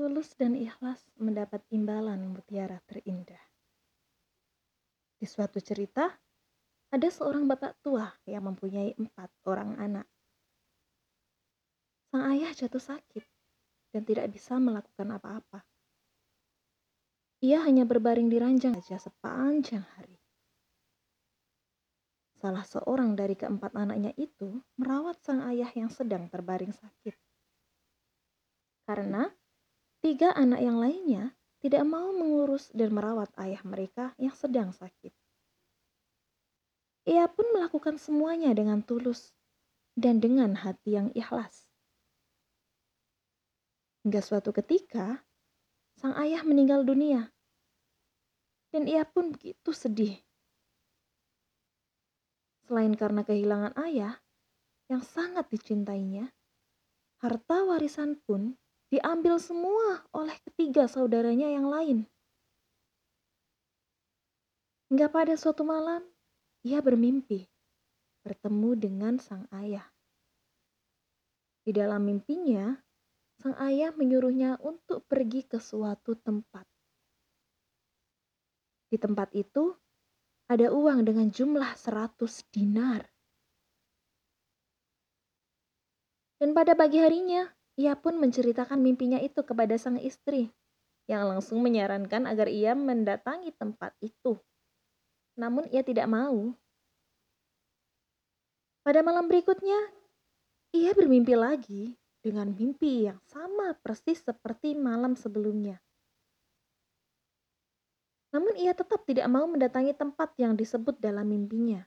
[0.00, 3.44] tulus dan ikhlas mendapat imbalan mutiara terindah.
[5.20, 6.08] Di suatu cerita,
[6.88, 10.08] ada seorang bapak tua yang mempunyai empat orang anak.
[12.08, 13.28] Sang ayah jatuh sakit
[13.92, 15.68] dan tidak bisa melakukan apa-apa.
[17.44, 20.16] Ia hanya berbaring di ranjang saja sepanjang hari.
[22.40, 27.12] Salah seorang dari keempat anaknya itu merawat sang ayah yang sedang terbaring sakit.
[28.88, 29.28] Karena
[30.00, 35.12] tiga anak yang lainnya tidak mau mengurus dan merawat ayah mereka yang sedang sakit.
[37.04, 39.32] Ia pun melakukan semuanya dengan tulus
[39.96, 41.68] dan dengan hati yang ikhlas.
[44.04, 45.20] Hingga suatu ketika,
[46.00, 47.28] sang ayah meninggal dunia.
[48.72, 50.16] Dan ia pun begitu sedih.
[52.64, 54.16] Selain karena kehilangan ayah
[54.88, 56.32] yang sangat dicintainya,
[57.20, 58.56] harta warisan pun
[58.90, 62.04] diambil semua oleh ketiga saudaranya yang lain.
[64.90, 66.02] Hingga pada suatu malam,
[66.66, 67.46] ia bermimpi
[68.26, 69.86] bertemu dengan sang ayah.
[71.62, 72.74] Di dalam mimpinya,
[73.38, 76.66] sang ayah menyuruhnya untuk pergi ke suatu tempat.
[78.90, 79.70] Di tempat itu,
[80.50, 83.06] ada uang dengan jumlah 100 dinar.
[86.42, 87.46] Dan pada pagi harinya,
[87.78, 90.50] ia pun menceritakan mimpinya itu kepada sang istri,
[91.10, 94.38] yang langsung menyarankan agar ia mendatangi tempat itu.
[95.34, 96.54] Namun ia tidak mau.
[98.86, 99.76] Pada malam berikutnya,
[100.70, 105.82] ia bermimpi lagi dengan mimpi yang sama persis seperti malam sebelumnya.
[108.30, 111.82] Namun ia tetap tidak mau mendatangi tempat yang disebut dalam mimpinya.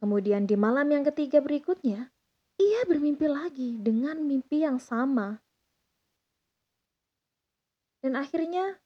[0.00, 2.12] Kemudian di malam yang ketiga berikutnya,
[2.58, 5.38] ia bermimpi lagi dengan mimpi yang sama.
[8.04, 8.76] Dan akhirnya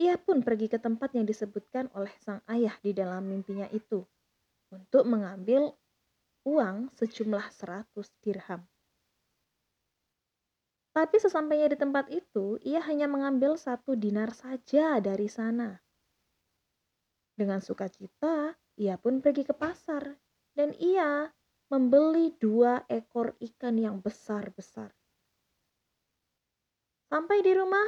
[0.00, 4.02] ia pun pergi ke tempat yang disebutkan oleh sang ayah di dalam mimpinya itu
[4.72, 5.76] untuk mengambil
[6.48, 7.86] uang sejumlah 100
[8.24, 8.64] dirham.
[10.90, 15.78] Tapi sesampainya di tempat itu, ia hanya mengambil satu dinar saja dari sana.
[17.38, 20.18] Dengan sukacita, ia pun pergi ke pasar
[20.58, 21.30] dan ia
[21.70, 24.90] membeli dua ekor ikan yang besar-besar.
[27.06, 27.86] Sampai di rumah,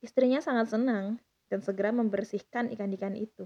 [0.00, 1.20] istrinya sangat senang
[1.52, 3.44] dan segera membersihkan ikan-ikan itu.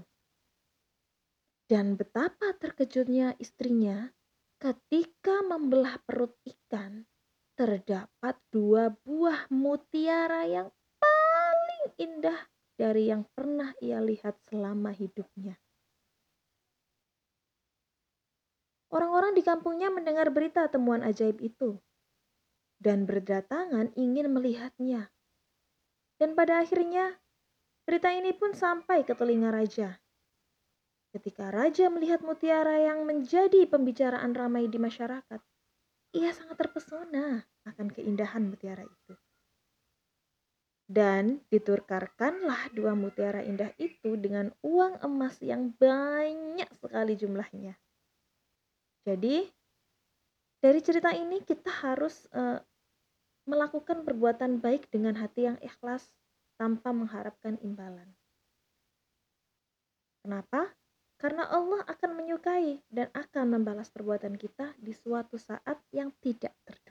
[1.67, 4.07] Dan betapa terkejutnya istrinya
[4.55, 7.03] ketika membelah perut ikan,
[7.59, 12.39] terdapat dua buah mutiara yang paling indah
[12.79, 15.59] dari yang pernah ia lihat selama hidupnya.
[18.87, 21.75] Orang-orang di kampungnya mendengar berita temuan ajaib itu
[22.77, 25.09] dan berdatangan ingin melihatnya.
[26.17, 27.17] Dan pada akhirnya,
[27.85, 30.01] berita ini pun sampai ke telinga raja.
[31.13, 35.41] Ketika raja melihat mutiara yang menjadi pembicaraan ramai di masyarakat,
[36.13, 39.13] ia sangat terpesona akan keindahan mutiara itu.
[40.87, 47.75] Dan diturkarkanlah dua mutiara indah itu dengan uang emas yang banyak sekali jumlahnya.
[49.07, 49.47] Jadi
[50.59, 52.59] dari cerita ini kita harus uh,
[53.47, 56.11] melakukan perbuatan baik dengan hati yang ikhlas
[56.59, 58.11] tanpa mengharapkan imbalan.
[60.27, 60.75] Kenapa?
[61.17, 66.86] Karena Allah akan menyukai dan akan membalas perbuatan kita di suatu saat yang tidak terduga.